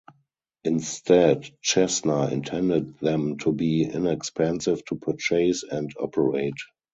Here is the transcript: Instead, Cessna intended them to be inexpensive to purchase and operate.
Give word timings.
Instead, 0.63 1.47
Cessna 1.63 2.29
intended 2.29 2.97
them 3.01 3.37
to 3.37 3.51
be 3.51 3.83
inexpensive 3.83 4.83
to 4.85 4.95
purchase 4.95 5.61
and 5.61 5.93
operate. 6.01 6.57